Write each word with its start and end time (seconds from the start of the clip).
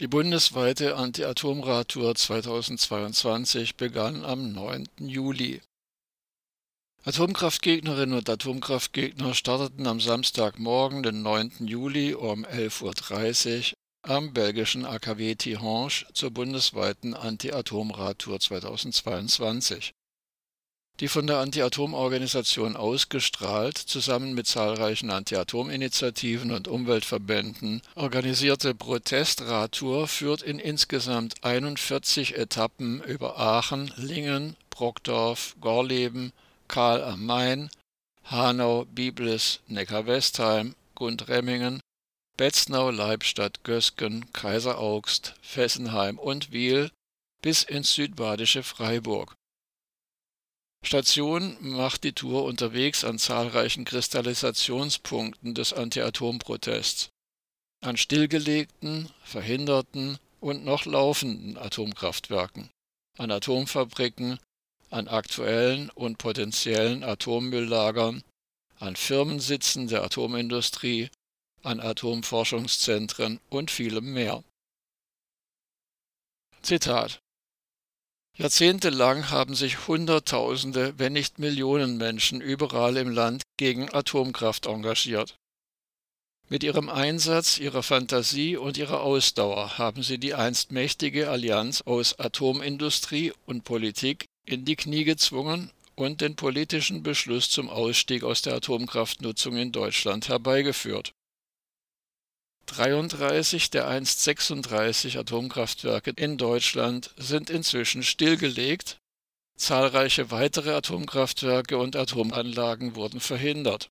Die 0.00 0.06
bundesweite 0.06 0.94
Anti-Atom-Radtour 0.94 2.14
2022 2.14 3.74
begann 3.74 4.24
am 4.24 4.52
9. 4.52 4.86
Juli. 5.00 5.60
Atomkraftgegnerinnen 7.02 8.16
und 8.16 8.30
Atomkraftgegner 8.30 9.34
starteten 9.34 9.88
am 9.88 10.00
Samstagmorgen, 10.00 11.02
den 11.02 11.22
9. 11.22 11.66
Juli 11.66 12.14
um 12.14 12.46
11.30 12.46 13.72
Uhr 13.72 13.78
am 14.02 14.32
belgischen 14.32 14.86
AKW 14.86 15.34
Tihange 15.34 16.06
zur 16.12 16.30
bundesweiten 16.30 17.14
Anti-Atom-Radtour 17.14 18.38
2022 18.38 19.94
die 21.00 21.08
von 21.08 21.26
der 21.28 21.38
Anti-Atom-Organisation 21.38 22.76
ausgestrahlt, 22.76 23.78
zusammen 23.78 24.34
mit 24.34 24.48
zahlreichen 24.48 25.10
Anti-Atom-Initiativen 25.10 26.50
und 26.50 26.66
Umweltverbänden 26.66 27.82
organisierte 27.94 28.74
Protestradtour 28.74 30.08
führt 30.08 30.42
in 30.42 30.58
insgesamt 30.58 31.44
41 31.44 32.36
Etappen 32.36 33.00
über 33.02 33.38
Aachen, 33.38 33.92
Lingen, 33.96 34.56
Brockdorf, 34.70 35.54
Gorleben, 35.60 36.32
Kahl 36.66 37.02
am 37.04 37.24
Main, 37.24 37.70
Hanau, 38.24 38.84
Biblis, 38.86 39.60
Neckar-Westheim, 39.68 40.74
Gundremmingen, 40.96 41.80
Betznau, 42.36 42.90
Leibstadt, 42.90 43.62
Gösgen, 43.62 44.32
Kaiseraugst, 44.32 45.34
Fessenheim 45.42 46.18
und 46.18 46.52
Wiel 46.52 46.90
bis 47.40 47.62
ins 47.62 47.94
südbadische 47.94 48.64
Freiburg 48.64 49.37
Station 50.84 51.56
macht 51.60 52.04
die 52.04 52.12
Tour 52.12 52.44
unterwegs 52.44 53.04
an 53.04 53.18
zahlreichen 53.18 53.84
Kristallisationspunkten 53.84 55.54
des 55.54 55.72
Anti-Atom-Protests, 55.72 57.10
an 57.80 57.96
stillgelegten, 57.96 59.10
verhinderten 59.24 60.18
und 60.40 60.64
noch 60.64 60.86
laufenden 60.86 61.58
Atomkraftwerken, 61.58 62.70
an 63.18 63.30
Atomfabriken, 63.30 64.38
an 64.90 65.08
aktuellen 65.08 65.90
und 65.90 66.18
potenziellen 66.18 67.04
Atommülllagern, 67.04 68.22
an 68.78 68.96
Firmensitzen 68.96 69.88
der 69.88 70.04
Atomindustrie, 70.04 71.10
an 71.62 71.80
Atomforschungszentren 71.80 73.40
und 73.50 73.70
vielem 73.70 74.12
mehr. 74.14 74.44
Zitat 76.62 77.20
Jahrzehntelang 78.38 79.30
haben 79.30 79.56
sich 79.56 79.88
Hunderttausende, 79.88 80.94
wenn 80.96 81.12
nicht 81.12 81.40
Millionen 81.40 81.96
Menschen 81.96 82.40
überall 82.40 82.96
im 82.96 83.10
Land 83.10 83.42
gegen 83.56 83.92
Atomkraft 83.92 84.66
engagiert. 84.66 85.36
Mit 86.48 86.62
ihrem 86.62 86.88
Einsatz, 86.88 87.58
ihrer 87.58 87.82
Fantasie 87.82 88.56
und 88.56 88.78
ihrer 88.78 89.00
Ausdauer 89.00 89.76
haben 89.76 90.04
sie 90.04 90.18
die 90.18 90.34
einst 90.34 90.70
mächtige 90.70 91.28
Allianz 91.28 91.82
aus 91.82 92.20
Atomindustrie 92.20 93.32
und 93.44 93.64
Politik 93.64 94.26
in 94.46 94.64
die 94.64 94.76
Knie 94.76 95.02
gezwungen 95.02 95.72
und 95.96 96.20
den 96.20 96.36
politischen 96.36 97.02
Beschluss 97.02 97.50
zum 97.50 97.68
Ausstieg 97.68 98.22
aus 98.22 98.42
der 98.42 98.54
Atomkraftnutzung 98.54 99.56
in 99.56 99.72
Deutschland 99.72 100.28
herbeigeführt 100.28 101.12
33 102.78 103.70
der 103.70 103.88
einst 103.88 104.22
36 104.22 105.18
Atomkraftwerke 105.18 106.12
in 106.14 106.38
Deutschland 106.38 107.12
sind 107.16 107.50
inzwischen 107.50 108.04
stillgelegt, 108.04 109.00
zahlreiche 109.56 110.30
weitere 110.30 110.70
Atomkraftwerke 110.70 111.76
und 111.76 111.96
Atomanlagen 111.96 112.94
wurden 112.94 113.18
verhindert. 113.18 113.90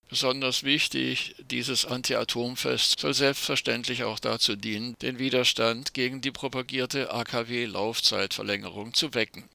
Besonders 0.08 0.64
wichtig, 0.64 1.36
dieses 1.50 1.86
Anti-Atom-Fest 1.86 3.00
soll 3.00 3.16
selbstverständlich 3.16 4.04
auch 4.04 4.20
dazu 4.20 4.56
dienen, 4.56 4.96
den 5.02 5.18
Widerstand 5.18 5.96
gegen 5.96 6.22
die 6.22 6.30
propagierte 6.30 7.12
AKW-Laufzeitverlängerung 7.12 8.94
zu 8.94 9.16
wecken 9.16 9.50